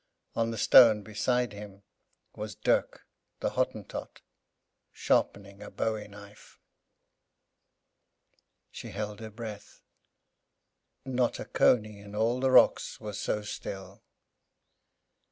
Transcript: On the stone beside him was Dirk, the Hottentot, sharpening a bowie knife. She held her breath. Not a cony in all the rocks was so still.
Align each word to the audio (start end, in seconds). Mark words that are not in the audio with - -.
On 0.33 0.49
the 0.49 0.57
stone 0.57 1.03
beside 1.03 1.53
him 1.53 1.83
was 2.35 2.55
Dirk, 2.55 3.05
the 3.39 3.51
Hottentot, 3.51 4.21
sharpening 4.91 5.61
a 5.61 5.69
bowie 5.69 6.07
knife. 6.07 6.59
She 8.71 8.89
held 8.89 9.19
her 9.19 9.29
breath. 9.29 9.83
Not 11.05 11.39
a 11.39 11.45
cony 11.45 11.99
in 11.99 12.15
all 12.15 12.39
the 12.39 12.49
rocks 12.49 12.99
was 12.99 13.19
so 13.19 13.43
still. 13.43 14.01